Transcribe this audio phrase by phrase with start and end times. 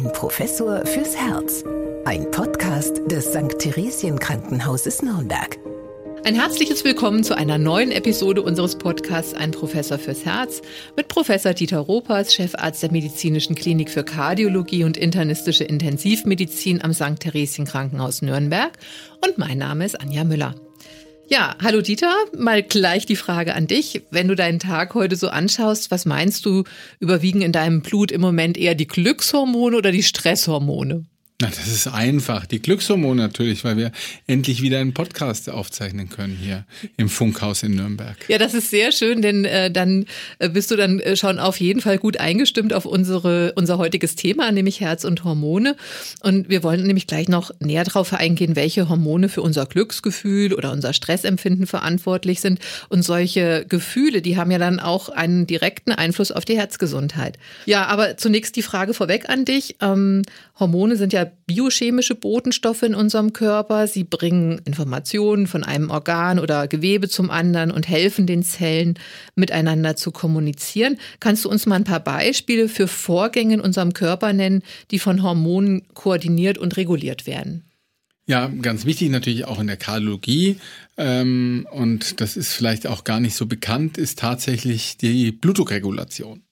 [0.00, 1.62] Ein Professor fürs Herz.
[2.06, 3.58] Ein Podcast des St.
[3.58, 5.58] Theresien Krankenhauses Nürnberg.
[6.24, 10.62] Ein herzliches Willkommen zu einer neuen Episode unseres Podcasts Ein Professor fürs Herz
[10.96, 17.20] mit Professor Dieter Ropers, Chefarzt der Medizinischen Klinik für Kardiologie und internistische Intensivmedizin am St.
[17.20, 18.72] Theresien Krankenhaus Nürnberg.
[19.22, 20.54] Und mein Name ist Anja Müller.
[21.32, 24.02] Ja, hallo Dieter, mal gleich die Frage an dich.
[24.10, 26.64] Wenn du deinen Tag heute so anschaust, was meinst du,
[26.98, 31.06] überwiegen in deinem Blut im Moment eher die Glückshormone oder die Stresshormone?
[31.40, 32.44] Na, das ist einfach.
[32.44, 33.92] Die Glückshormone natürlich, weil wir
[34.26, 36.66] endlich wieder einen Podcast aufzeichnen können hier
[36.98, 38.14] im Funkhaus in Nürnberg.
[38.28, 40.04] Ja, das ist sehr schön, denn äh, dann
[40.38, 44.16] äh, bist du dann äh, schon auf jeden Fall gut eingestimmt auf unsere, unser heutiges
[44.16, 45.76] Thema, nämlich Herz und Hormone.
[46.22, 50.72] Und wir wollen nämlich gleich noch näher darauf eingehen, welche Hormone für unser Glücksgefühl oder
[50.72, 52.60] unser Stressempfinden verantwortlich sind.
[52.90, 57.38] Und solche Gefühle, die haben ja dann auch einen direkten Einfluss auf die Herzgesundheit.
[57.64, 59.76] Ja, aber zunächst die Frage vorweg an dich.
[59.80, 60.20] Ähm,
[60.58, 63.86] Hormone sind ja biochemische Botenstoffe in unserem Körper.
[63.86, 68.98] Sie bringen Informationen von einem Organ oder Gewebe zum anderen und helfen den Zellen
[69.34, 70.98] miteinander zu kommunizieren.
[71.20, 75.22] Kannst du uns mal ein paar Beispiele für Vorgänge in unserem Körper nennen, die von
[75.22, 77.64] Hormonen koordiniert und reguliert werden?
[78.26, 80.56] Ja, ganz wichtig natürlich auch in der Kardiologie
[80.96, 86.42] ähm, und das ist vielleicht auch gar nicht so bekannt, ist tatsächlich die Blutdruckregulation.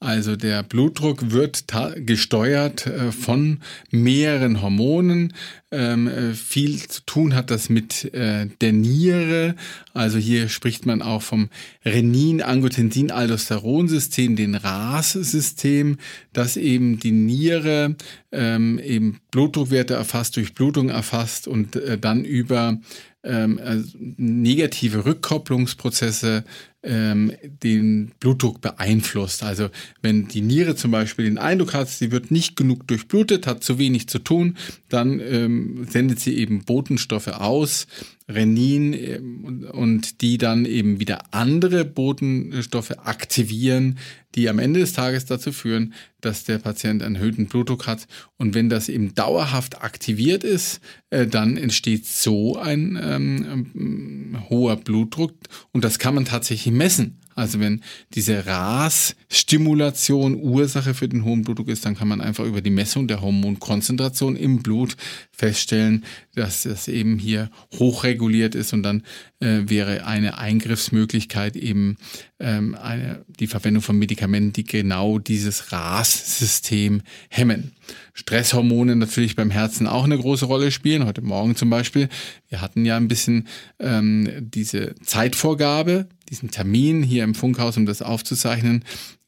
[0.00, 1.64] Also der Blutdruck wird
[1.96, 5.32] gesteuert äh, von mehreren Hormonen.
[5.70, 9.54] Ähm, äh, viel zu tun hat das mit äh, der Niere.
[9.94, 11.48] Also hier spricht man auch vom
[11.86, 15.96] Renin-Angiotensin-Aldosteron-System, den RAS-System,
[16.34, 17.96] das eben die Niere
[18.30, 22.78] ähm, eben Blutdruckwerte erfasst, durch Blutung erfasst und dann über
[23.24, 26.44] ähm, also negative Rückkopplungsprozesse
[26.84, 27.32] ähm,
[27.62, 29.42] den Blutdruck beeinflusst.
[29.42, 29.68] Also
[30.02, 33.78] wenn die Niere zum Beispiel den Eindruck hat, sie wird nicht genug durchblutet, hat zu
[33.78, 34.56] wenig zu tun,
[34.88, 37.86] dann ähm, sendet sie eben Botenstoffe aus,
[38.28, 43.98] Renin ähm, und die dann eben wieder andere Botenstoffe aktivieren,
[44.34, 48.06] die am Ende des Tages dazu führen, dass der Patient einen erhöhten Blutdruck hat.
[48.36, 54.76] Und wenn das eben dauerhaft aktiviert ist, äh, dann entsteht so ein ähm, ähm, hoher
[54.76, 55.34] Blutdruck
[55.72, 57.20] und das kann man tatsächlich messen.
[57.34, 57.82] Also wenn
[58.14, 63.08] diese RAS-Stimulation Ursache für den hohen Blutdruck ist, dann kann man einfach über die Messung
[63.08, 64.96] der Hormonkonzentration im Blut
[65.32, 69.02] feststellen, dass das eben hier hochreguliert ist und dann
[69.40, 71.96] äh, wäre eine Eingriffsmöglichkeit eben
[72.40, 77.72] ähm, eine, die Verwendung von Medikamenten, die genau dieses RAS-System hemmen.
[78.12, 81.04] Stresshormone natürlich beim Herzen auch eine große Rolle spielen.
[81.04, 82.08] Heute Morgen zum Beispiel.
[82.48, 88.02] Wir hatten ja ein bisschen ähm, diese Zeitvorgabe, diesen Termin hier im Funkhaus, um das
[88.02, 88.84] aufzuzeichnen.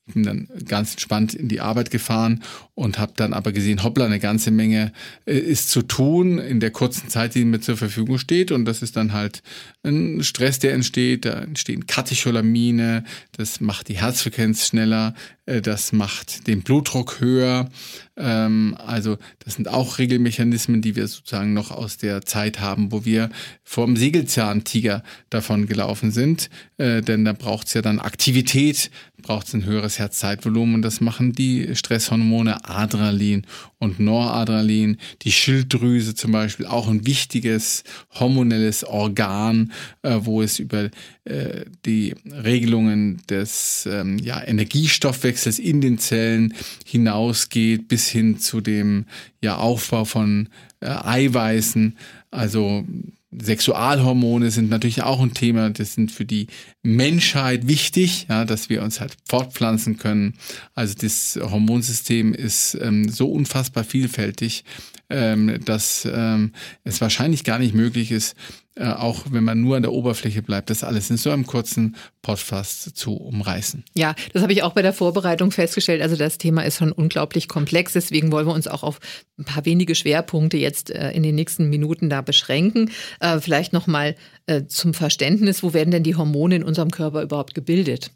[0.06, 2.42] Ich bin dann ganz entspannt in die Arbeit gefahren
[2.76, 4.92] und habe dann aber gesehen, hoppla, eine ganze Menge
[5.24, 8.52] äh, ist zu tun in der kurzen Zeit, die mir zur Verfügung steht.
[8.52, 9.42] Und das ist dann halt
[9.82, 11.24] ein Stress, der entsteht.
[11.24, 15.14] Da entstehen Katecholamine, das macht die Herzfrequenz schneller,
[15.46, 17.70] äh, das macht den Blutdruck höher.
[18.18, 23.06] Ähm, also das sind auch Regelmechanismen, die wir sozusagen noch aus der Zeit haben, wo
[23.06, 23.30] wir
[23.64, 26.50] vom Segelzahntiger davon gelaufen sind.
[26.76, 28.90] Äh, denn da braucht es ja dann Aktivität,
[29.22, 33.46] braucht es ein höheres Herzzeitvolumen und das machen die Stresshormone Adrenalin
[33.78, 34.98] und Noradrenalin.
[35.22, 37.84] Die Schilddrüse zum Beispiel auch ein wichtiges
[38.18, 39.72] hormonelles Organ,
[40.02, 40.90] äh, wo es über
[41.24, 46.54] äh, die Regelungen des ähm, ja, Energiestoffwechsels in den Zellen
[46.84, 49.06] hinausgeht bis hin zu dem
[49.42, 50.48] ja, Aufbau von
[50.80, 51.96] äh, Eiweißen.
[52.30, 52.84] Also
[53.32, 55.70] Sexualhormone sind natürlich auch ein Thema.
[55.70, 56.46] Das sind für die
[56.82, 60.34] Menschheit wichtig, ja, dass wir uns halt fortpflanzen können.
[60.74, 64.64] Also das Hormonsystem ist ähm, so unfassbar vielfältig,
[65.10, 66.52] ähm, dass ähm,
[66.84, 68.36] es wahrscheinlich gar nicht möglich ist,
[68.78, 71.96] äh, auch wenn man nur an der Oberfläche bleibt, das alles in so einem kurzen
[72.20, 73.84] Podcast zu umreißen.
[73.94, 76.02] Ja, das habe ich auch bei der Vorbereitung festgestellt.
[76.02, 77.94] Also das Thema ist schon unglaublich komplex.
[77.94, 79.00] Deswegen wollen wir uns auch auf
[79.38, 82.90] ein paar wenige Schwerpunkte jetzt äh, in den nächsten Minuten da beschränken.
[83.20, 84.14] Äh, vielleicht noch mal
[84.44, 88.10] äh, zum Verständnis: Wo werden denn die Hormone in unserem Körper überhaupt gebildet?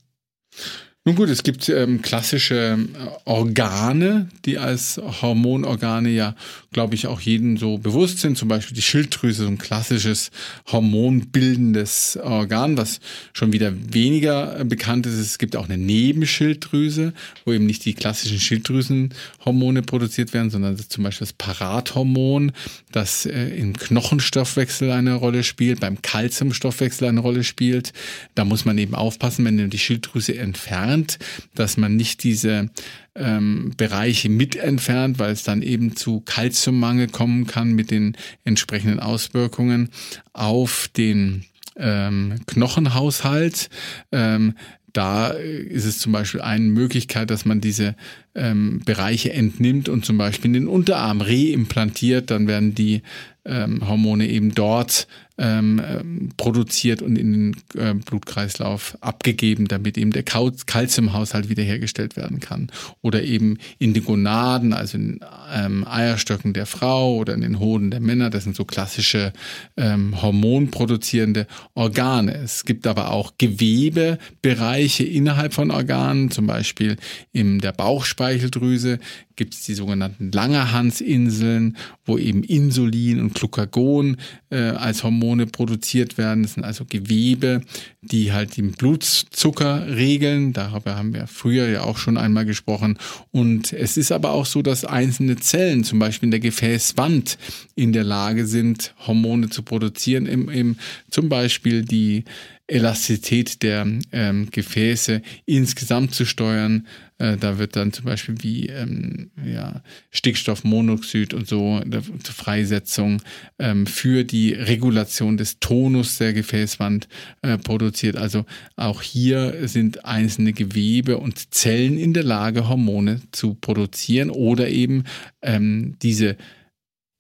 [1.07, 6.37] Nun gut, es gibt ähm, klassische äh, Organe, die als Hormonorgane ja,
[6.73, 8.37] glaube ich, auch jedem so bewusst sind.
[8.37, 10.31] Zum Beispiel die Schilddrüse, so ein klassisches
[10.71, 13.01] hormonbildendes Organ, was
[13.33, 15.15] schon wieder weniger äh, bekannt ist.
[15.15, 17.15] Es gibt auch eine Nebenschilddrüse,
[17.47, 22.53] wo eben nicht die klassischen Schilddrüsenhormone produziert werden, sondern zum Beispiel das Parathormon,
[22.93, 27.95] das äh, im Knochenstoffwechsel eine Rolle spielt, beim Kalziumstoffwechsel eine Rolle spielt.
[28.35, 31.19] Da muss man eben aufpassen, wenn die Schilddrüse entfernt entfernt,
[31.55, 32.71] dass man nicht diese
[33.15, 39.01] ähm, Bereiche mit entfernt, weil es dann eben zu Kalziummangel kommen kann mit den entsprechenden
[39.01, 39.91] Auswirkungen
[40.33, 41.45] auf den
[41.77, 43.71] ähm, Knochenhaushalt.
[44.13, 44.55] Ähm,
[44.93, 47.95] da ist es zum Beispiel eine Möglichkeit, dass man diese
[48.35, 52.33] ähm, Bereiche entnimmt und zum Beispiel in den Unterarm reimplantiert.
[52.33, 53.03] Dann werden die
[53.45, 55.07] ähm, Hormone eben dort
[55.41, 62.71] ähm, produziert und in den äh, Blutkreislauf abgegeben, damit eben der Kalziumhaushalt wiederhergestellt werden kann.
[63.01, 65.21] Oder eben in den Gonaden, also in
[65.53, 68.29] ähm, Eierstöcken der Frau oder in den Hoden der Männer.
[68.29, 69.33] Das sind so klassische
[69.79, 72.35] ähm, hormonproduzierende Organe.
[72.35, 76.97] Es gibt aber auch Gewebebereiche innerhalb von Organen, zum Beispiel
[77.33, 78.99] in der Bauchspeicheldrüse
[79.41, 84.19] gibt es die sogenannten Langerhansinseln, wo eben Insulin und Glucagon
[84.51, 86.43] äh, als Hormone produziert werden.
[86.43, 87.63] Das sind also Gewebe,
[88.03, 90.53] die halt den Blutzucker regeln.
[90.53, 92.99] Darüber haben wir früher ja auch schon einmal gesprochen.
[93.31, 97.39] Und es ist aber auch so, dass einzelne Zellen, zum Beispiel in der Gefäßwand,
[97.77, 100.27] in der Lage sind, Hormone zu produzieren.
[100.27, 100.77] Im, im,
[101.11, 102.25] zum Beispiel die
[102.67, 106.87] Elastizität der ähm, Gefäße insgesamt zu steuern.
[107.21, 111.81] Äh, da wird dann zum Beispiel wie ähm, ja, Stickstoffmonoxid und so
[112.23, 113.23] zur Freisetzung
[113.59, 117.09] ähm, für die Regulation des Tonus der Gefäßwand
[117.43, 118.17] äh, produziert.
[118.17, 118.47] Also
[118.77, 125.05] auch hier sind einzelne Gewebe und Zellen in der Lage, Hormone zu produzieren oder eben
[125.43, 126.37] ähm, diese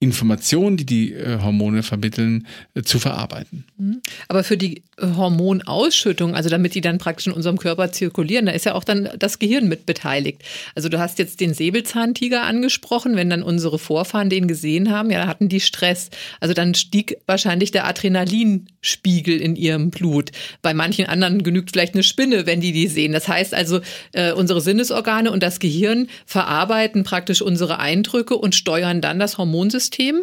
[0.02, 3.64] Informationen, die die äh, Hormone vermitteln, äh, zu verarbeiten.
[3.76, 4.00] Mhm.
[4.28, 8.52] Aber für die äh, Hormonausschüttung, also damit die dann praktisch in unserem Körper zirkulieren, da
[8.52, 10.42] ist ja auch dann das Gehirn mit beteiligt.
[10.74, 15.26] Also du hast jetzt den Säbelzahntiger angesprochen, wenn dann unsere Vorfahren den gesehen haben, ja,
[15.26, 16.08] hatten die Stress.
[16.40, 20.30] Also dann stieg wahrscheinlich der Adrenalinspiegel in ihrem Blut.
[20.62, 23.12] Bei manchen anderen genügt vielleicht eine Spinne, wenn die die sehen.
[23.12, 23.80] Das heißt also,
[24.36, 30.22] unsere Sinnesorgane und das Gehirn verarbeiten praktisch unsere Eindrücke und steuern dann das Hormonsystem Nervensystem?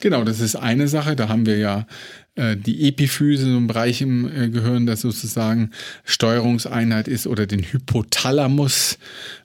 [0.00, 1.16] Genau, das ist eine Sache.
[1.16, 1.86] Da haben wir ja
[2.34, 5.70] äh, die Epiphyse, so ein Bereich im äh, Gehirn, das sozusagen
[6.04, 8.98] Steuerungseinheit ist, oder den Hypothalamus,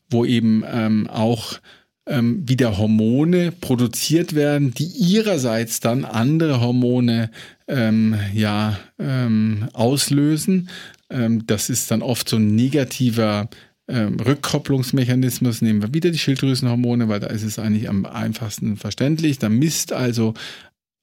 [0.10, 1.60] wo eben ähm, auch
[2.08, 7.32] ähm, wieder Hormone produziert werden, die ihrerseits dann andere Hormone
[7.68, 10.70] ähm, ja, ähm, auslösen.
[11.10, 13.50] Ähm, das ist dann oft so ein negativer
[13.88, 19.38] ähm, Rückkopplungsmechanismus nehmen wir wieder die Schilddrüsenhormone, weil da ist es eigentlich am einfachsten verständlich.
[19.38, 20.34] Da misst also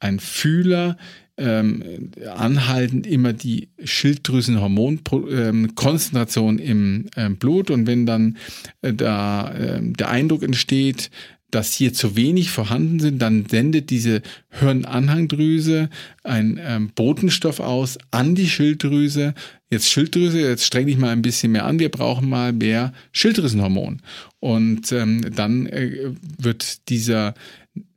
[0.00, 0.96] ein Fühler
[1.38, 8.36] ähm, anhaltend immer die Schilddrüsenhormonkonzentration ähm, im äh, Blut und wenn dann
[8.82, 11.10] äh, da äh, der Eindruck entsteht,
[11.52, 15.90] dass hier zu wenig vorhanden sind, dann sendet diese Hirnanhangdrüse
[16.24, 19.34] einen ähm, Botenstoff aus an die Schilddrüse.
[19.70, 24.00] Jetzt Schilddrüse, jetzt streng dich mal ein bisschen mehr an, wir brauchen mal mehr Schilddrüsenhormon.
[24.40, 27.34] Und ähm, dann äh, wird dieser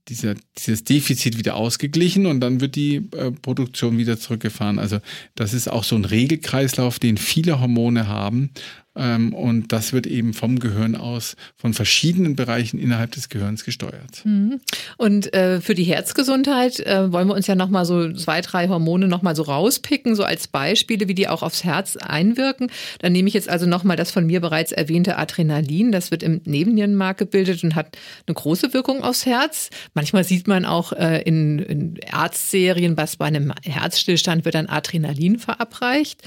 [0.08, 4.80] dieser, dieses Defizit wieder ausgeglichen und dann wird die äh, Produktion wieder zurückgefahren.
[4.80, 5.00] Also
[5.36, 8.52] das ist auch so ein Regelkreislauf, den viele Hormone haben
[8.96, 14.24] ähm, und das wird eben vom Gehirn aus, von verschiedenen Bereichen innerhalb des Gehirns gesteuert.
[14.24, 14.62] Mhm.
[14.98, 19.08] Und äh, für die Herzgesundheit äh, wollen wir uns ja nochmal so zwei, drei Hormone
[19.08, 22.72] nochmal so rauspicken, so als Beispiele, wie die auch aufs Herz einwirken.
[23.00, 25.92] Dann nehme ich jetzt also nochmal das von mir bereits erwähnte Adrenalin.
[25.92, 27.98] Das wird im Nebennierenmark gebildet und hat
[28.28, 29.70] eine große Wirkung aufs Herz.
[29.94, 35.40] Manchmal sieht man auch äh, in, in Arztserien, was bei einem Herzstillstand wird dann Adrenalin
[35.40, 36.22] verabreicht.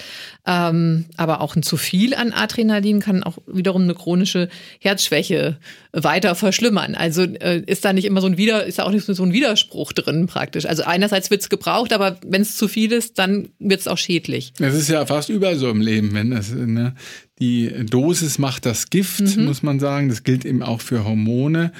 [0.46, 4.48] Ähm, aber auch ein zu viel an Adrenalin Adrenalin kann auch wiederum eine chronische
[4.80, 5.58] Herzschwäche
[5.92, 6.94] weiter verschlimmern.
[6.94, 9.32] Also äh, ist da nicht immer so ein Wider, ist da auch nicht so ein
[9.32, 10.66] Widerspruch drin praktisch.
[10.66, 13.98] Also einerseits wird es gebraucht, aber wenn es zu viel ist, dann wird es auch
[13.98, 14.52] schädlich.
[14.58, 16.94] Das ist ja fast überall so im Leben, wenn das ne,
[17.38, 19.44] die Dosis macht das Gift, mhm.
[19.44, 20.08] muss man sagen.
[20.08, 21.72] Das gilt eben auch für Hormone.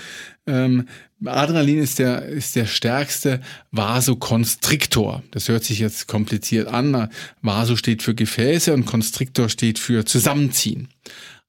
[0.47, 0.87] Ähm,
[1.25, 3.41] Adrenalin ist der, ist der stärkste
[3.73, 5.23] Vasokonstriktor.
[5.33, 7.09] Das hört sich jetzt kompliziert an.
[7.43, 10.89] Vaso steht für Gefäße und Konstriktor steht für Zusammenziehen.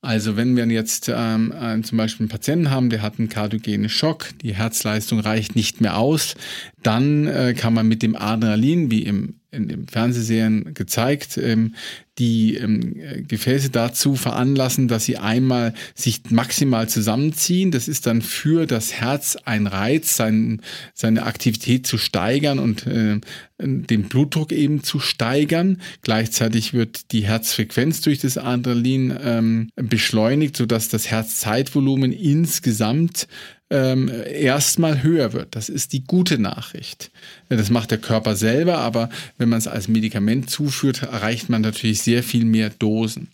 [0.01, 4.29] Also wenn wir jetzt ähm, zum Beispiel einen Patienten haben, der hat einen kardiogenen Schock,
[4.41, 6.35] die Herzleistung reicht nicht mehr aus,
[6.81, 11.75] dann äh, kann man mit dem Adrenalin, wie im in den Fernsehserien gezeigt, ähm,
[12.19, 17.71] die ähm, Gefäße dazu veranlassen, dass sie einmal sich maximal zusammenziehen.
[17.71, 20.61] Das ist dann für das Herz ein Reiz, sein,
[20.93, 23.19] seine Aktivität zu steigern und äh,
[23.57, 25.81] den Blutdruck eben zu steigern.
[26.01, 33.27] Gleichzeitig wird die Herzfrequenz durch das Adrenalin ähm, beschleunigt, sodass das Herzzeitvolumen insgesamt
[33.69, 35.55] ähm, erstmal höher wird.
[35.55, 37.11] Das ist die gute Nachricht.
[37.49, 42.01] Das macht der Körper selber, aber wenn man es als Medikament zuführt, erreicht man natürlich
[42.01, 43.29] sehr viel mehr Dosen.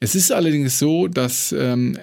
[0.00, 1.98] Es ist allerdings so, dass ähm,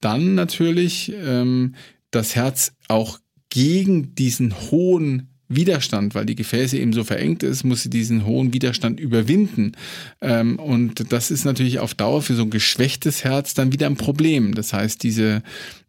[0.00, 1.74] dann natürlich ähm,
[2.10, 3.18] das Herz auch
[3.50, 8.54] gegen diesen hohen Widerstand, weil die Gefäße eben so verengt ist, muss sie diesen hohen
[8.54, 9.72] Widerstand überwinden.
[10.20, 13.96] Ähm, und das ist natürlich auf Dauer für so ein geschwächtes Herz dann wieder ein
[13.96, 14.54] Problem.
[14.54, 15.42] Das heißt, diese,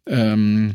[0.06, 0.74] ähm,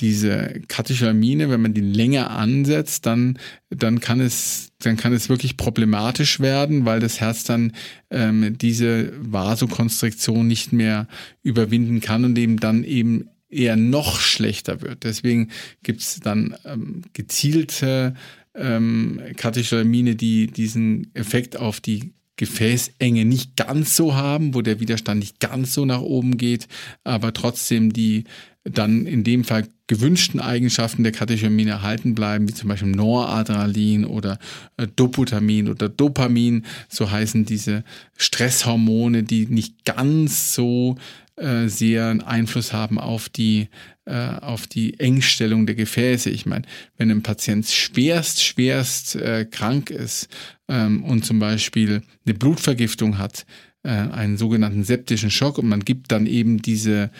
[0.00, 3.38] diese Katecholamine, wenn man die länger ansetzt, dann,
[3.70, 7.72] dann kann es, dann kann es wirklich problematisch werden, weil das Herz dann
[8.10, 11.08] ähm, diese Vasokonstriktion nicht mehr
[11.42, 15.04] überwinden kann und eben dann eben eher noch schlechter wird.
[15.04, 15.50] Deswegen
[15.82, 18.14] gibt es dann ähm, gezielte
[18.54, 25.20] ähm, Katecholamine, die diesen Effekt auf die Gefäßenge nicht ganz so haben, wo der Widerstand
[25.20, 26.68] nicht ganz so nach oben geht,
[27.04, 28.24] aber trotzdem die
[28.64, 34.38] dann in dem Fall gewünschten Eigenschaften der Katecholamine erhalten bleiben, wie zum Beispiel Noradrenalin oder
[34.76, 37.84] äh, Doputamin oder Dopamin, so heißen diese
[38.16, 40.96] Stresshormone, die nicht ganz so
[41.36, 43.68] äh, sehr einen Einfluss haben auf die,
[44.06, 46.30] äh, auf die Engstellung der Gefäße.
[46.30, 46.64] Ich meine,
[46.96, 50.28] wenn ein Patient schwerst, schwerst äh, krank ist
[50.68, 53.44] ähm, und zum Beispiel eine Blutvergiftung hat,
[53.82, 57.10] äh, einen sogenannten septischen Schock und man gibt dann eben diese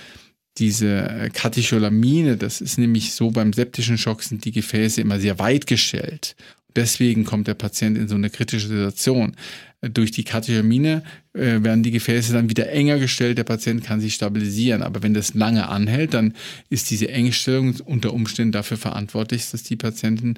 [0.58, 5.66] diese Katecholamine, das ist nämlich so, beim septischen Schock sind die Gefäße immer sehr weit
[5.66, 6.35] gestellt.
[6.76, 9.35] Deswegen kommt der Patient in so eine kritische Situation.
[9.80, 11.02] Durch die Katecholamine
[11.33, 14.83] äh, werden die Gefäße dann wieder enger gestellt, der Patient kann sich stabilisieren.
[14.83, 16.35] Aber wenn das lange anhält, dann
[16.68, 20.35] ist diese Engstellung unter Umständen dafür verantwortlich, dass die Patienten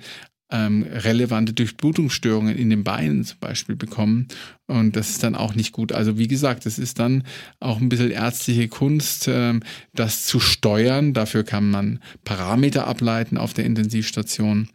[0.51, 4.29] ähm, relevante Durchblutungsstörungen in den Beinen zum Beispiel bekommen.
[4.67, 5.93] Und das ist dann auch nicht gut.
[5.93, 7.25] Also wie gesagt, es ist dann
[7.61, 9.63] auch ein bisschen ärztliche Kunst, ähm,
[9.95, 11.13] das zu steuern.
[11.13, 14.69] Dafür kann man Parameter ableiten auf der Intensivstation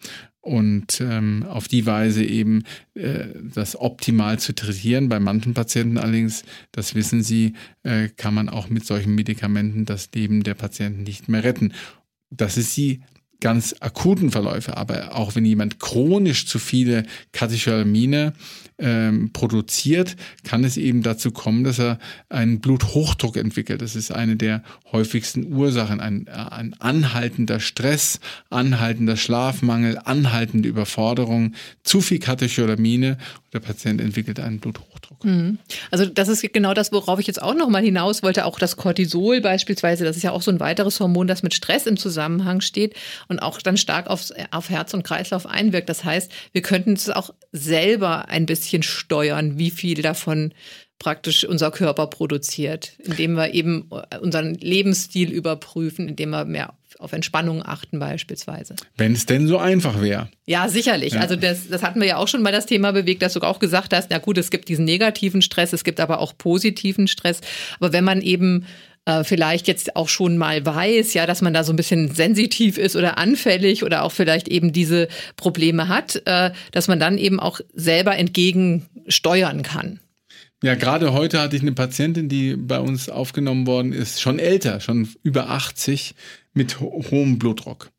[0.43, 2.63] und ähm, auf die Weise eben
[2.95, 5.07] äh, das optimal zu trainieren.
[5.07, 10.09] Bei manchen Patienten allerdings, das wissen Sie, äh, kann man auch mit solchen Medikamenten das
[10.13, 11.71] Leben der Patienten nicht mehr retten.
[12.29, 13.01] Das ist die
[13.39, 18.33] ganz akuten Verläufe, aber auch wenn jemand chronisch zu viele Katecholamine
[18.83, 23.81] ähm, produziert, kann es eben dazu kommen, dass er einen Bluthochdruck entwickelt.
[23.81, 24.61] Das ist eine der
[24.91, 26.01] häufigsten Ursachen.
[26.01, 33.17] Ein, ein anhaltender Stress, anhaltender Schlafmangel, anhaltende Überforderung, zu viel Katecholamine
[33.53, 35.23] der Patient entwickelt einen Bluthochdruck.
[35.23, 35.59] Mhm.
[35.91, 38.45] Also das ist genau das, worauf ich jetzt auch nochmal hinaus wollte.
[38.45, 41.85] Auch das Cortisol beispielsweise, das ist ja auch so ein weiteres Hormon, das mit Stress
[41.85, 42.95] im Zusammenhang steht
[43.27, 45.87] und auch dann stark aufs, auf Herz und Kreislauf einwirkt.
[45.87, 50.53] Das heißt, wir könnten es auch selber ein bisschen bisschen steuern, wie viel davon
[50.99, 53.89] praktisch unser Körper produziert, indem wir eben
[54.21, 58.75] unseren Lebensstil überprüfen, indem wir mehr auf Entspannung achten beispielsweise.
[58.95, 60.29] Wenn es denn so einfach wäre.
[60.45, 61.13] Ja, sicherlich.
[61.13, 61.21] Ja.
[61.21, 63.59] Also das, das hatten wir ja auch schon mal das Thema bewegt, dass du auch
[63.59, 67.41] gesagt hast, na gut, es gibt diesen negativen Stress, es gibt aber auch positiven Stress.
[67.79, 68.65] Aber wenn man eben
[69.05, 72.77] äh, vielleicht jetzt auch schon mal weiß, ja, dass man da so ein bisschen sensitiv
[72.77, 77.39] ist oder anfällig oder auch vielleicht eben diese Probleme hat, äh, dass man dann eben
[77.39, 79.99] auch selber entgegensteuern kann.
[80.63, 84.79] Ja, gerade heute hatte ich eine Patientin, die bei uns aufgenommen worden ist, schon älter,
[84.79, 86.15] schon über 80,
[86.53, 87.89] mit ho hohem Blutdruck.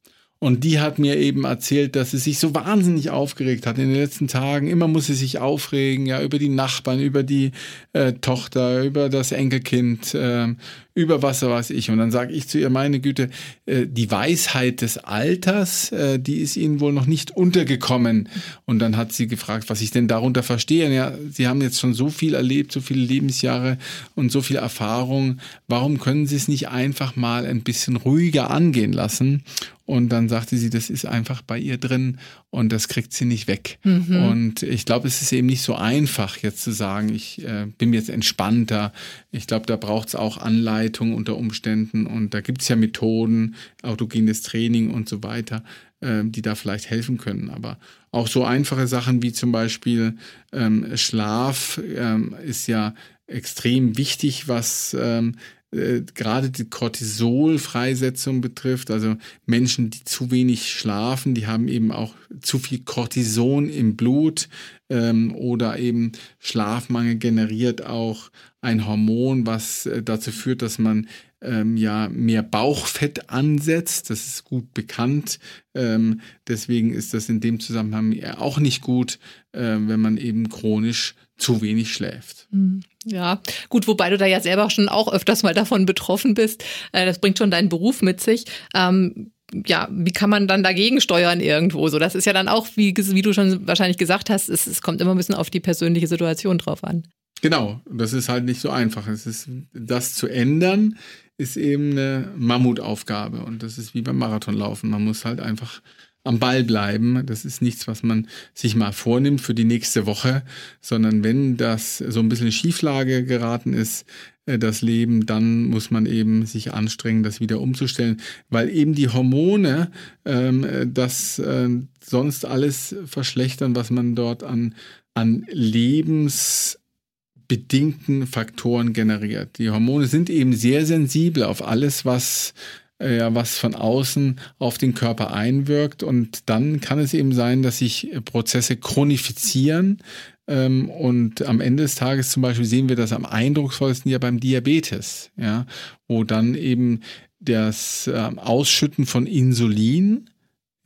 [0.45, 3.97] Und die hat mir eben erzählt, dass sie sich so wahnsinnig aufgeregt hat in den
[3.97, 4.69] letzten Tagen.
[4.69, 7.53] Immer muss sie sich aufregen, ja, über die Nachbarn, über die
[7.95, 10.55] äh, Tochter, über das Enkelkind, äh,
[10.95, 11.91] über was weiß ich.
[11.91, 13.29] Und dann sage ich zu ihr, meine Güte,
[13.67, 18.29] äh, die Weisheit des Alters, äh, die ist Ihnen wohl noch nicht untergekommen.
[18.65, 20.93] Und dann hat sie gefragt, was ich denn darunter verstehe.
[20.95, 23.79] Ja, Sie haben jetzt schon so viel erlebt, so viele Lebensjahre
[24.15, 25.39] und so viel Erfahrung.
[25.67, 29.43] Warum können Sie es nicht einfach mal ein bisschen ruhiger angehen lassen?
[29.87, 32.19] Und dann sagte sie, das ist einfach bei ihr drin
[32.55, 33.79] und das kriegt sie nicht weg.
[33.83, 34.25] Mhm.
[34.31, 37.93] Und ich glaube, es ist eben nicht so einfach, jetzt zu sagen, ich äh, bin
[37.93, 38.93] jetzt entspannter.
[39.33, 43.57] Ich glaube, da braucht es auch Anleitung unter Umständen und da gibt es ja Methoden,
[43.83, 45.65] autogenes Training und so weiter,
[46.01, 47.51] äh, die da vielleicht helfen können.
[47.51, 47.77] Aber
[48.13, 50.15] auch so einfache Sachen wie zum Beispiel
[50.53, 52.95] ähm, Schlaf ähm, ist ja
[53.27, 55.35] extrem wichtig, was ähm,
[55.75, 59.17] äh, gerade die Cortisolfreisetzung betrifft, also
[59.47, 64.49] Menschen, die zu wenig schlafen, die haben eben auch zu viel Cortison im Blut
[64.89, 71.09] ähm, oder eben Schlafmangel generiert auch ein Hormon, was äh, dazu führt, dass man
[71.43, 74.11] ähm, ja mehr Bauchfett ansetzt.
[74.11, 75.39] Das ist gut bekannt.
[75.75, 79.19] Ähm, deswegen ist das in dem Zusammenhang auch nicht gut,
[79.53, 82.49] äh, wenn man eben chronisch zu wenig schläft.
[82.51, 82.83] Mhm.
[83.05, 86.65] Ja, gut, wobei du da ja selber schon auch öfters mal davon betroffen bist.
[86.93, 88.45] Äh, das bringt schon deinen Beruf mit sich.
[88.75, 89.33] Ähm,
[89.67, 91.89] ja, wie kann man dann dagegen steuern irgendwo?
[91.89, 94.81] So, das ist ja dann auch, wie, wie du schon wahrscheinlich gesagt hast, es, es
[94.81, 97.05] kommt immer ein bisschen auf die persönliche Situation drauf an.
[97.43, 99.07] Genau, das ist halt nicht so einfach.
[99.07, 100.97] Es ist, das zu ändern,
[101.37, 103.45] ist eben eine Mammutaufgabe.
[103.45, 104.89] Und das ist wie beim Marathonlaufen.
[104.89, 105.83] Man muss halt einfach
[106.25, 107.25] am Ball bleiben.
[107.27, 110.43] Das ist nichts, was man sich mal vornimmt für die nächste Woche,
[110.81, 114.07] sondern wenn das so ein bisschen Schieflage geraten ist,
[114.47, 119.11] äh, das Leben, dann muss man eben sich anstrengen, das wieder umzustellen, weil eben die
[119.11, 119.91] Hormone
[120.25, 121.69] ähm, das äh,
[122.03, 124.75] sonst alles verschlechtern, was man dort an,
[125.13, 129.59] an lebensbedingten Faktoren generiert.
[129.59, 132.55] Die Hormone sind eben sehr sensibel auf alles, was
[133.01, 136.03] ja, was von außen auf den Körper einwirkt.
[136.03, 139.99] Und dann kann es eben sein, dass sich Prozesse chronifizieren,
[140.47, 144.41] ähm, und am Ende des Tages zum Beispiel sehen wir das am eindrucksvollsten ja beim
[144.41, 145.67] Diabetes, ja,
[146.07, 147.01] wo dann eben
[147.41, 150.31] das ähm, Ausschütten von Insulin,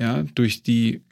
[0.00, 1.02] ja, durch die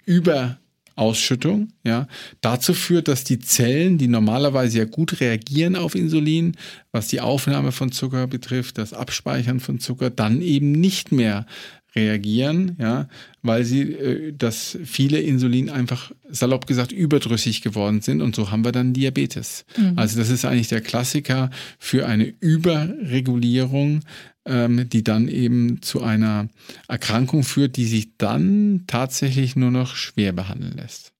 [0.97, 2.09] Überausschüttung, ja,
[2.41, 6.57] dazu führt, dass die Zellen, die normalerweise ja gut reagieren auf Insulin,
[6.91, 11.47] was die Aufnahme von Zucker betrifft, das Abspeichern von Zucker, dann eben nicht mehr
[11.95, 13.09] reagieren, ja,
[13.43, 18.65] weil sie, äh, dass viele Insulin einfach salopp gesagt überdrüssig geworden sind und so haben
[18.65, 19.65] wir dann Diabetes.
[19.77, 19.93] Mhm.
[19.97, 24.01] Also das ist eigentlich der Klassiker für eine Überregulierung,
[24.47, 26.49] ähm, die dann eben zu einer
[26.89, 31.13] Erkrankung führt, die sich dann tatsächlich nur noch schwer behandeln lässt.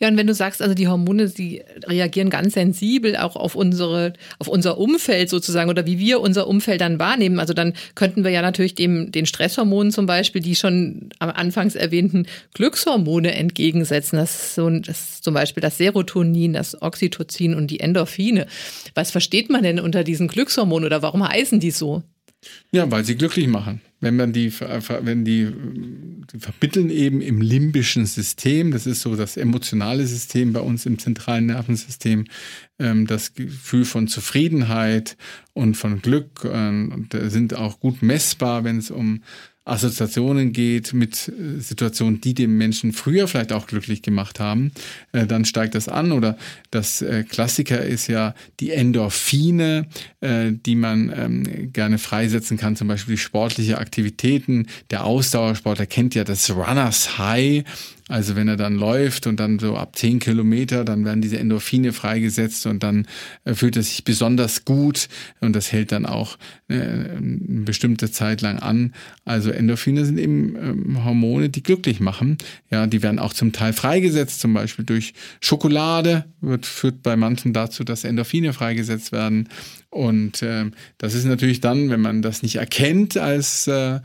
[0.00, 4.12] Ja, und wenn du sagst, also die Hormone, die reagieren ganz sensibel auch auf unsere,
[4.38, 7.40] auf unser Umfeld sozusagen oder wie wir unser Umfeld dann wahrnehmen.
[7.40, 11.74] Also dann könnten wir ja natürlich dem, den Stresshormonen zum Beispiel, die schon am Anfangs
[11.74, 14.18] erwähnten Glückshormone entgegensetzen.
[14.18, 18.46] Das ist, so, das ist zum Beispiel das Serotonin, das Oxytocin und die Endorphine.
[18.94, 22.04] Was versteht man denn unter diesen Glückshormonen oder warum heißen die so?
[22.70, 23.80] Ja, weil sie glücklich machen.
[24.00, 25.52] Wenn man die, wenn die,
[26.32, 31.00] die vermitteln eben im limbischen System, das ist so das emotionale System bei uns im
[31.00, 32.26] zentralen Nervensystem,
[32.78, 35.16] ähm, das Gefühl von Zufriedenheit
[35.52, 39.24] und von Glück ähm, und sind auch gut messbar, wenn es um
[39.68, 44.72] Assoziationen geht mit äh, Situationen, die dem Menschen früher vielleicht auch glücklich gemacht haben,
[45.12, 46.12] äh, dann steigt das an.
[46.12, 46.36] Oder
[46.70, 49.86] das äh, Klassiker ist ja die Endorphine,
[50.20, 54.66] die man ähm, gerne freisetzen kann, zum Beispiel sportliche Aktivitäten.
[54.90, 57.64] Der Ausdauersportler kennt ja das Runners High,
[58.08, 61.92] also wenn er dann läuft und dann so ab 10 Kilometer, dann werden diese Endorphine
[61.92, 63.06] freigesetzt und dann
[63.44, 65.08] äh, fühlt er sich besonders gut
[65.40, 68.94] und das hält dann auch äh, eine bestimmte Zeit lang an.
[69.24, 72.38] Also Endorphine sind eben ähm, Hormone, die glücklich machen.
[72.70, 77.52] Ja, die werden auch zum Teil freigesetzt, zum Beispiel durch Schokolade wird, führt bei manchen
[77.52, 79.48] dazu, dass Endorphine freigesetzt werden.
[79.90, 84.00] Und äh, das ist natürlich dann, wenn man das nicht erkennt als äh,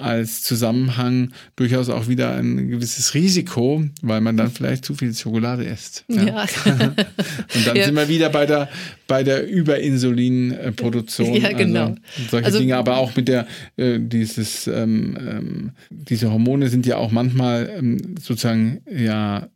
[0.00, 5.64] als Zusammenhang durchaus auch wieder ein gewisses Risiko, weil man dann vielleicht zu viel Schokolade
[5.64, 6.04] isst.
[6.08, 6.24] Ja.
[6.24, 6.42] ja.
[6.64, 7.84] und dann ja.
[7.84, 8.68] sind wir wieder bei der,
[9.06, 11.34] bei der Überinsulinproduktion.
[11.34, 11.86] Ja, genau.
[11.86, 11.98] Also
[12.30, 16.96] solche also, Dinge, aber auch mit der, äh, dieses, ähm, ähm, diese Hormone sind ja
[16.96, 19.48] auch manchmal ähm, sozusagen ja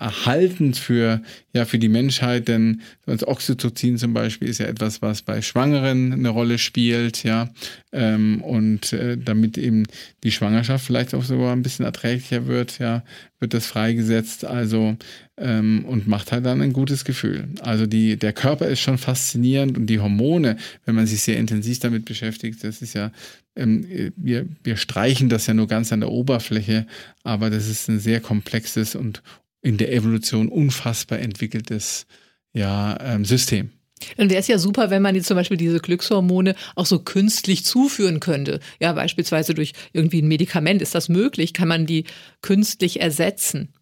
[0.00, 1.20] erhaltend für,
[1.52, 6.12] ja, für die Menschheit, denn das Oxytocin zum Beispiel ist ja etwas, was bei Schwangeren
[6.12, 7.50] eine Rolle spielt, ja,
[7.92, 9.84] ähm, und äh, damit eben
[10.24, 13.04] die Schwangerschaft vielleicht auch sogar ein bisschen erträglicher wird, ja,
[13.40, 14.96] wird das freigesetzt, also
[15.36, 17.48] ähm, und macht halt dann ein gutes Gefühl.
[17.60, 21.78] Also die, der Körper ist schon faszinierend und die Hormone, wenn man sich sehr intensiv
[21.78, 23.12] damit beschäftigt, das ist ja
[23.56, 26.86] ähm, wir, wir streichen das ja nur ganz an der Oberfläche,
[27.24, 29.22] aber das ist ein sehr komplexes und
[29.62, 32.06] in der Evolution unfassbar entwickeltes
[32.52, 33.70] ja, ähm, System.
[34.16, 37.64] Dann wäre es ja super, wenn man jetzt zum Beispiel diese Glückshormone auch so künstlich
[37.64, 38.60] zuführen könnte.
[38.80, 40.80] Ja, beispielsweise durch irgendwie ein Medikament.
[40.80, 41.52] Ist das möglich?
[41.52, 42.04] Kann man die
[42.40, 43.74] künstlich ersetzen?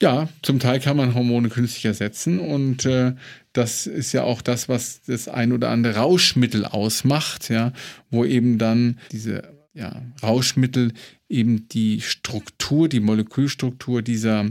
[0.00, 3.14] Ja, zum Teil kann man Hormone künstlich ersetzen und äh,
[3.52, 7.72] das ist ja auch das, was das ein oder andere Rauschmittel ausmacht, ja,
[8.10, 9.44] wo eben dann diese
[9.74, 10.92] ja, Rauschmittel
[11.28, 14.48] eben die Struktur, die Molekülstruktur dieser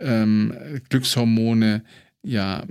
[0.00, 0.54] ähm,
[0.88, 1.84] Glückshormone
[2.22, 2.64] ja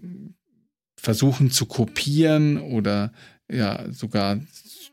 [0.97, 3.13] versuchen zu kopieren oder
[3.51, 4.39] ja sogar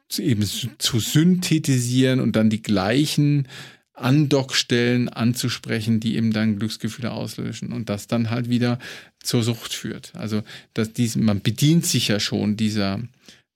[0.09, 3.49] zu, eben zu synthetisieren und dann die gleichen
[3.93, 8.79] Andockstellen anzusprechen, die eben dann Glücksgefühle auslösen und das dann halt wieder
[9.23, 10.15] zur Sucht führt.
[10.15, 10.43] Also
[10.75, 13.01] dass dies, man bedient sich ja schon dieser,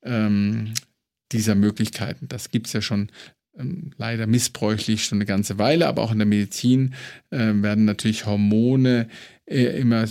[0.02, 0.72] ähm,
[1.32, 2.26] dieser Möglichkeiten.
[2.28, 3.10] Das gibt es ja schon
[3.96, 6.94] leider missbräuchlich schon eine ganze Weile, aber auch in der Medizin
[7.30, 9.08] äh, werden natürlich Hormone
[9.46, 10.06] äh, immer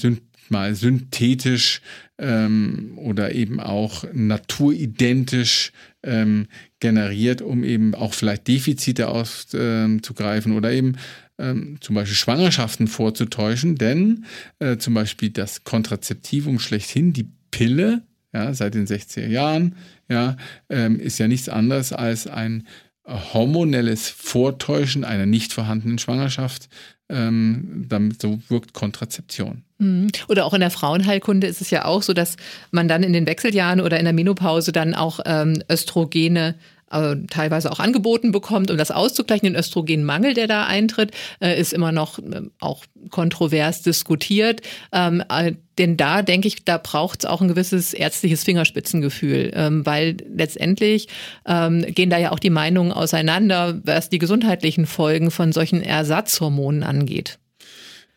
[0.50, 1.82] mal synthetisch
[2.18, 5.72] ähm, oder eben auch naturidentisch
[6.04, 6.48] ähm,
[6.80, 10.98] generiert, um eben auch vielleicht Defizite auszugreifen ähm, oder eben
[11.38, 14.26] ähm, zum Beispiel Schwangerschaften vorzutäuschen, denn
[14.60, 19.76] äh, zum Beispiel das Kontrazeptivum schlechthin, die Pille, ja, seit den 60er Jahren,
[20.10, 20.38] ja,
[20.70, 22.68] ähm, ist ja nichts anderes als ein
[23.10, 26.70] hormonelles Vortäuschen einer nicht vorhandenen Schwangerschaft.
[27.12, 29.64] Ähm, damit so wirkt Kontrazeption.
[29.80, 30.10] Mhm.
[30.28, 32.36] Oder auch in der Frauenheilkunde ist es ja auch so, dass
[32.70, 36.54] man dann in den Wechseljahren oder in der Menopause dann auch ähm, Östrogene
[36.92, 39.48] äh, teilweise auch angeboten bekommt, um das auszugleichen.
[39.48, 44.62] Den Östrogenmangel, der da eintritt, äh, ist immer noch äh, auch kontrovers diskutiert.
[44.92, 49.86] Ähm, äh, denn da denke ich, da braucht es auch ein gewisses ärztliches Fingerspitzengefühl, ähm,
[49.86, 51.08] weil letztendlich
[51.46, 56.84] ähm, gehen da ja auch die Meinungen auseinander, was die gesundheitlichen Folgen von solchen Ersatzhormonen
[56.84, 57.40] angeht.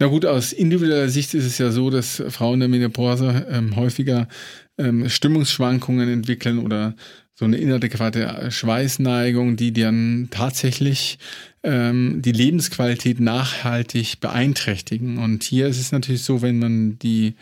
[0.03, 4.27] Na gut, aus individueller Sicht ist es ja so, dass Frauen der Menopause ähm, häufiger
[4.77, 6.97] ähm, Stimmungsschwankungen entwickeln oder
[7.35, 11.19] so eine inadäquate Schweißneigung, die dann tatsächlich
[11.63, 15.19] ähm, die Lebensqualität nachhaltig beeinträchtigen.
[15.19, 17.35] Und hier ist es natürlich so, wenn man die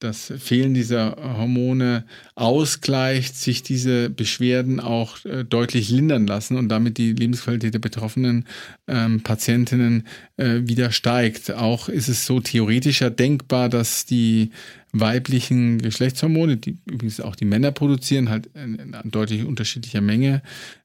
[0.00, 6.98] das Fehlen dieser Hormone ausgleicht, sich diese Beschwerden auch äh, deutlich lindern lassen und damit
[6.98, 8.46] die Lebensqualität der betroffenen
[8.86, 11.50] ähm, Patientinnen äh, wieder steigt.
[11.50, 14.50] Auch ist es so theoretischer denkbar, dass die
[14.92, 20.42] weiblichen Geschlechtshormone, die übrigens auch die Männer produzieren, halt in, deutlich unterschiedlicher Menge,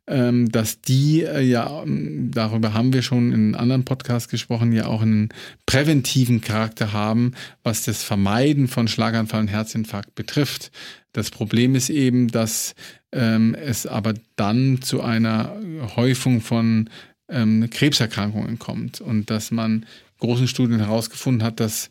[0.07, 4.87] ähm, dass die äh, ja, ähm, darüber haben wir schon in anderen Podcasts gesprochen, ja
[4.87, 5.29] auch einen
[5.67, 7.33] präventiven Charakter haben,
[7.63, 10.71] was das Vermeiden von Schlaganfall und Herzinfarkt betrifft.
[11.13, 12.73] Das Problem ist eben, dass
[13.11, 15.55] ähm, es aber dann zu einer
[15.95, 16.89] Häufung von
[17.29, 19.85] ähm, Krebserkrankungen kommt und dass man
[20.19, 21.89] großen Studien herausgefunden hat, dass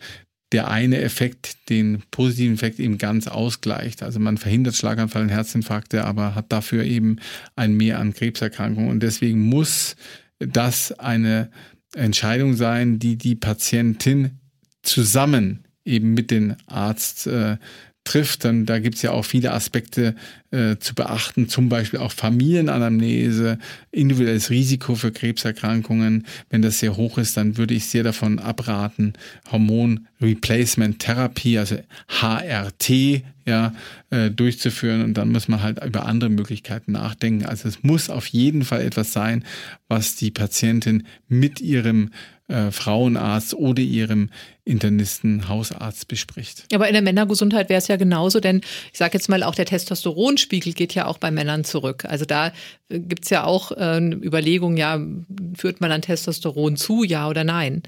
[0.52, 4.02] der eine Effekt den positiven Effekt eben ganz ausgleicht.
[4.02, 7.16] Also man verhindert Schlaganfall und Herzinfarkte, aber hat dafür eben
[7.54, 8.90] ein Mehr an Krebserkrankungen.
[8.90, 9.96] Und deswegen muss
[10.38, 11.50] das eine
[11.94, 14.38] Entscheidung sein, die die Patientin
[14.82, 17.58] zusammen eben mit dem Arzt äh,
[18.04, 20.14] trifft, dann da gibt es ja auch viele Aspekte
[20.50, 23.58] äh, zu beachten, zum Beispiel auch Familienanamnese,
[23.90, 26.26] individuelles Risiko für Krebserkrankungen.
[26.48, 29.12] Wenn das sehr hoch ist, dann würde ich sehr davon abraten,
[29.50, 31.76] Hormon Replacement Therapie, also
[32.08, 33.74] HRT, ja,
[34.10, 35.02] äh, durchzuführen.
[35.02, 37.46] Und dann muss man halt über andere Möglichkeiten nachdenken.
[37.46, 39.44] Also es muss auf jeden Fall etwas sein,
[39.88, 42.10] was die Patientin mit ihrem
[42.48, 44.30] äh, Frauenarzt oder ihrem
[44.64, 46.64] Internisten, Hausarzt bespricht.
[46.72, 49.64] Aber in der Männergesundheit wäre es ja genauso, denn ich sage jetzt mal, auch der
[50.38, 52.04] Testosteronspiegel geht ja auch bei Männern zurück.
[52.04, 52.48] Also da
[52.88, 55.00] äh, gibt es ja auch äh, Überlegungen, ja,
[55.54, 57.82] führt man dann Testosteron zu, ja oder nein?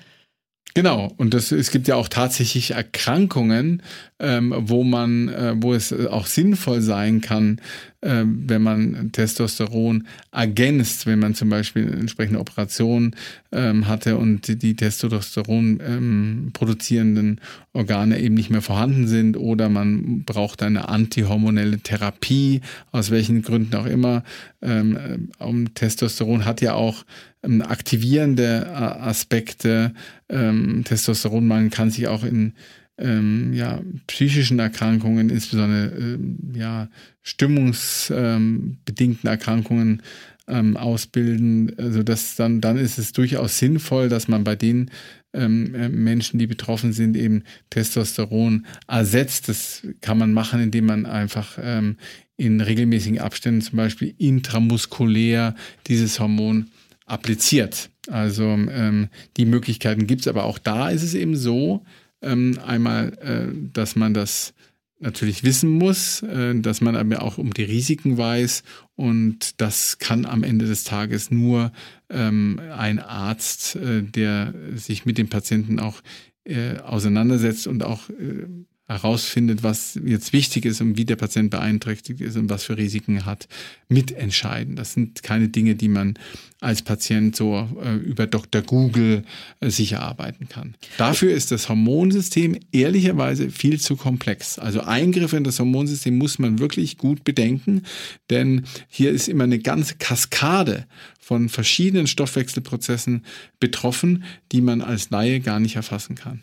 [0.74, 3.83] Genau, und das, es gibt ja auch tatsächlich Erkrankungen,
[4.20, 7.61] ähm, wo man, äh, wo es auch sinnvoll sein kann,
[8.02, 13.16] äh, wenn man Testosteron ergänzt, wenn man zum Beispiel eine entsprechende Operation
[13.50, 17.40] ähm, hatte und die, Testosteron ähm, produzierenden
[17.72, 22.61] Organe eben nicht mehr vorhanden sind oder man braucht eine antihormonelle Therapie,
[22.92, 24.22] aus welchen Gründen auch immer.
[24.62, 27.09] Ähm, äh, um Testosteron hat ja auch ähm,
[27.42, 29.92] aktivierende äh, Aspekte.
[30.29, 32.53] Ähm, Testosteronmangel kann sich auch in
[32.98, 36.90] ähm, ja, psychischen Erkrankungen, insbesondere ähm, ja,
[37.22, 40.03] stimmungsbedingten Erkrankungen
[40.46, 41.72] ähm, ausbilden.
[41.79, 44.90] Also das dann, dann ist es durchaus sinnvoll, dass man bei den
[45.33, 49.48] ähm, äh, Menschen, die betroffen sind, eben Testosteron ersetzt.
[49.48, 51.96] Das kann man machen, indem man einfach ähm,
[52.37, 55.55] in regelmäßigen Abständen zum Beispiel intramuskulär
[55.87, 56.70] dieses Hormon
[57.11, 57.90] appliziert.
[58.09, 61.85] Also ähm, die Möglichkeiten gibt es, aber auch da ist es eben so,
[62.23, 64.55] ähm, einmal, äh, dass man das
[64.99, 68.62] natürlich wissen muss, äh, dass man aber auch um die Risiken weiß
[68.96, 71.73] und das kann am Ende des Tages nur
[72.11, 76.03] ähm, ein Arzt, äh, der sich mit dem Patienten auch
[76.44, 78.46] äh, auseinandersetzt und auch äh,
[78.90, 83.24] herausfindet, was jetzt wichtig ist und wie der Patient beeinträchtigt ist und was für Risiken
[83.24, 83.46] hat,
[83.88, 84.74] mitentscheiden.
[84.74, 86.14] Das sind keine Dinge, die man
[86.61, 88.62] als Patient so äh, über Dr.
[88.62, 89.24] Google
[89.61, 90.74] äh, sich erarbeiten kann.
[90.98, 94.59] Dafür ist das Hormonsystem ehrlicherweise viel zu komplex.
[94.59, 97.85] Also Eingriffe in das Hormonsystem muss man wirklich gut bedenken,
[98.29, 100.87] denn hier ist immer eine ganze Kaskade
[101.20, 103.24] von verschiedenen Stoffwechselprozessen
[103.61, 106.42] betroffen, die man als Laie gar nicht erfassen kann.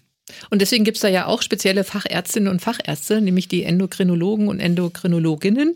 [0.50, 4.60] Und deswegen gibt es da ja auch spezielle Fachärztinnen und Fachärzte, nämlich die Endokrinologen und
[4.60, 5.76] Endokrinologinnen.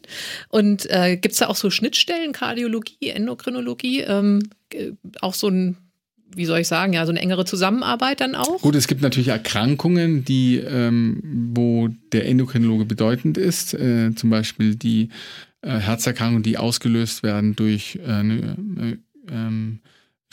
[0.49, 5.77] Und äh, gibt es da auch so Schnittstellen, Kardiologie, Endokrinologie, ähm, äh, auch so ein
[6.33, 8.61] wie soll ich sagen, ja, so eine engere Zusammenarbeit dann auch?
[8.61, 11.21] Gut, es gibt natürlich Erkrankungen, die, ähm,
[11.53, 15.09] wo der Endokrinologe bedeutend ist, äh, zum Beispiel die
[15.61, 18.97] äh, Herzerkrankungen, die ausgelöst werden durch äh, eine,
[19.29, 19.79] ähm,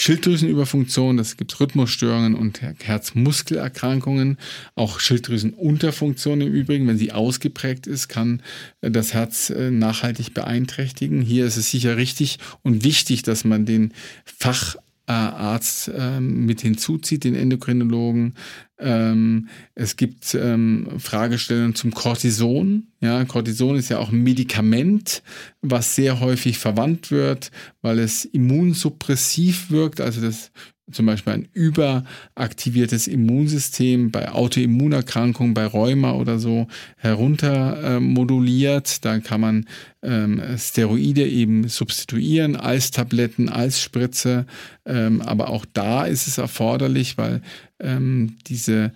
[0.01, 4.39] Schilddrüsenüberfunktion, das gibt Rhythmusstörungen und Herzmuskelerkrankungen,
[4.75, 8.43] auch Schilddrüsenunterfunktion im Übrigen, wenn sie ausgeprägt ist, kann
[8.81, 11.21] äh, das Herz äh, nachhaltig beeinträchtigen.
[11.21, 13.93] Hier ist es sicher richtig und wichtig, dass man den
[14.25, 14.77] Fach
[15.09, 18.35] Arzt ähm, mit hinzuzieht, den Endokrinologen.
[18.79, 22.89] Ähm, es gibt ähm, Fragestellungen zum Cortison.
[23.01, 25.23] Ja, Cortison ist ja auch ein Medikament,
[25.63, 27.51] was sehr häufig verwandt wird,
[27.83, 30.01] weil es immunsuppressiv wirkt.
[30.01, 30.53] Also das
[30.91, 39.01] zum Beispiel ein überaktiviertes Immunsystem bei Autoimmunerkrankungen, bei Rheuma oder so herunter äh, moduliert.
[39.03, 39.67] Kann man
[40.03, 44.47] ähm, Steroide eben substituieren als Tabletten, als Spritze.
[44.87, 47.43] Ähm, aber auch da ist es erforderlich, weil
[47.81, 48.93] ähm, diese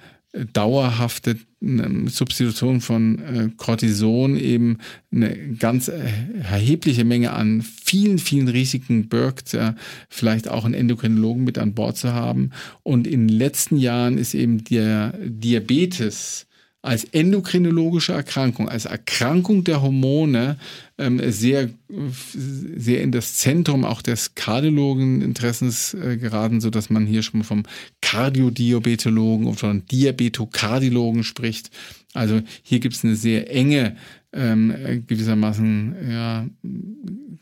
[0.53, 4.79] dauerhafte ähm, Substitution von äh, Cortison eben
[5.13, 9.57] eine ganz erhebliche Menge an vielen, vielen Risiken birgt,
[10.09, 12.51] vielleicht auch einen Endokrinologen mit an Bord zu haben.
[12.83, 16.47] Und in den letzten Jahren ist eben der Diabetes
[16.83, 20.59] als endokrinologische Erkrankung, als Erkrankung der Hormone
[20.99, 21.71] ähm, sehr,
[22.77, 27.63] sehr in das Zentrum auch des Kardiologeninteressens äh, geraten, so dass man hier schon vom
[28.01, 31.71] Kardiodiabetologen oder von Diabetokardiologen spricht.
[32.15, 33.97] Also hier gibt es eine sehr enge
[34.33, 36.47] ähm, gewissermaßen ja,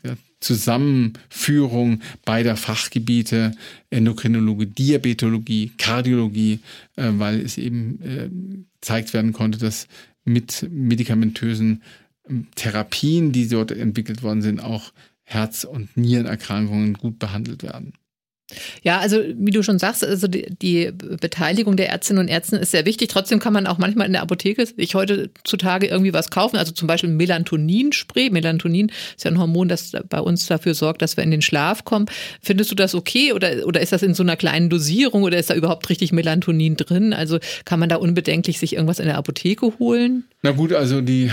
[0.03, 3.53] ja, Zusammenführung beider Fachgebiete,
[3.89, 6.59] Endokrinologie, Diabetologie, Kardiologie,
[6.97, 8.29] äh, weil es eben äh,
[8.81, 9.87] gezeigt werden konnte, dass
[10.25, 11.83] mit medikamentösen
[12.27, 14.91] ähm, Therapien, die dort entwickelt worden sind, auch
[15.23, 17.93] Herz- und Nierenerkrankungen gut behandelt werden.
[18.83, 22.71] Ja, also wie du schon sagst, also die, die, Beteiligung der Ärztinnen und Ärzte ist
[22.71, 23.09] sehr wichtig.
[23.09, 26.57] Trotzdem kann man auch manchmal in der Apotheke sich heutzutage irgendwie was kaufen.
[26.57, 28.29] Also zum Beispiel Melatonin-Spray.
[28.29, 31.85] Melatonin ist ja ein Hormon, das bei uns dafür sorgt, dass wir in den Schlaf
[31.85, 32.05] kommen.
[32.41, 35.49] Findest du das okay oder, oder ist das in so einer kleinen Dosierung oder ist
[35.49, 37.13] da überhaupt richtig Melatonin drin?
[37.13, 40.25] Also kann man da unbedenklich sich irgendwas in der Apotheke holen?
[40.41, 41.31] Na gut, also die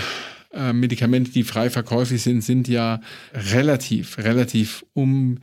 [0.53, 3.01] äh, Medikamente, die frei verkäuflich sind, sind ja
[3.35, 5.39] relativ, relativ um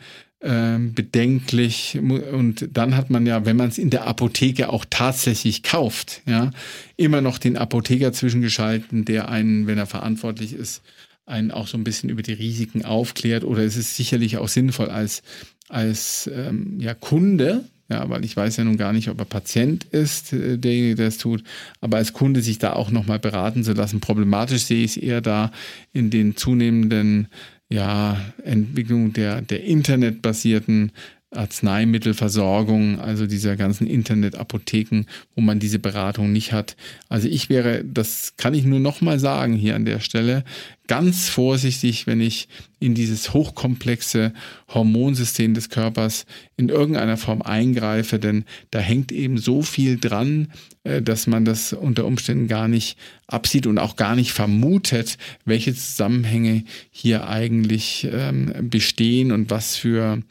[0.45, 1.97] ähm, bedenklich.
[1.99, 6.51] Und dann hat man ja, wenn man es in der Apotheke auch tatsächlich kauft, ja,
[6.97, 10.84] immer noch den Apotheker zwischengeschalten, der einen, wenn er verantwortlich ist,
[11.25, 13.43] einen auch so ein bisschen über die Risiken aufklärt.
[13.43, 15.23] Oder es ist sicherlich auch sinnvoll als,
[15.67, 19.84] als ähm, ja, Kunde, ja, weil ich weiß ja nun gar nicht, ob er Patient
[19.86, 21.43] ist, äh, derjenige, der es tut,
[21.81, 23.99] aber als Kunde sich da auch nochmal beraten zu lassen.
[23.99, 25.51] Problematisch sehe ich es eher da
[25.91, 27.27] in den zunehmenden
[27.69, 30.91] ja, Entwicklung der, der internetbasierten
[31.36, 36.76] Arzneimittelversorgung, also dieser ganzen Internetapotheken, wo man diese Beratung nicht hat.
[37.10, 40.43] Also ich wäre, das kann ich nur noch mal sagen hier an der Stelle,
[40.88, 42.48] ganz vorsichtig, wenn ich
[42.80, 44.34] in dieses hochkomplexe
[44.67, 46.26] Hormonsystem des Körpers
[46.58, 50.52] in irgendeiner Form eingreife, denn da hängt eben so viel dran,
[50.84, 55.74] äh, dass man das unter Umständen gar nicht absieht und auch gar nicht vermutet, welche
[55.74, 60.21] Zusammenhänge hier eigentlich ähm, bestehen und was für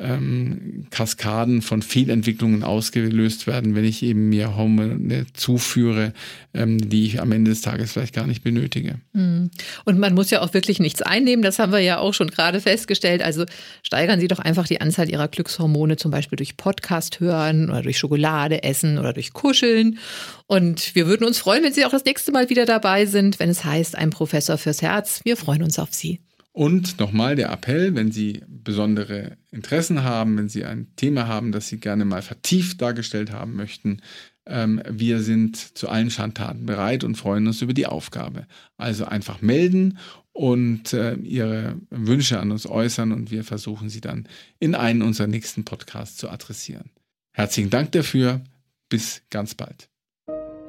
[0.00, 6.12] ähm, Kaskaden von Fehlentwicklungen ausgelöst werden, wenn ich eben mir Hormone zuführe,
[6.54, 8.96] ähm, die ich am Ende des Tages vielleicht gar nicht benötige.
[9.14, 9.50] Hm.
[9.84, 12.60] Und man muss ja auch wirklich nichts einnehmen, das haben wir ja auch schon gerade
[12.60, 13.22] festgestellt.
[13.22, 13.44] Also
[13.82, 17.98] steigern Sie doch einfach die Anzahl Ihrer Glückshormone, zum Beispiel durch Podcast hören oder durch
[17.98, 19.98] Schokolade essen oder durch Kuscheln.
[20.46, 23.50] Und wir würden uns freuen, wenn Sie auch das nächste Mal wieder dabei sind, wenn
[23.50, 25.20] es heißt, ein Professor fürs Herz.
[25.24, 26.20] Wir freuen uns auf Sie.
[26.52, 31.68] Und nochmal der Appell, wenn Sie besondere Interessen haben, wenn Sie ein Thema haben, das
[31.68, 34.00] Sie gerne mal vertieft dargestellt haben möchten,
[34.46, 38.46] ähm, wir sind zu allen Schandtaten bereit und freuen uns über die Aufgabe.
[38.76, 39.98] Also einfach melden
[40.32, 45.28] und äh, Ihre Wünsche an uns äußern und wir versuchen sie dann in einen unserer
[45.28, 46.90] nächsten Podcasts zu adressieren.
[47.32, 48.40] Herzlichen Dank dafür.
[48.88, 49.88] Bis ganz bald.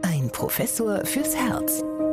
[0.03, 1.83] Ein Professor fürs Herz.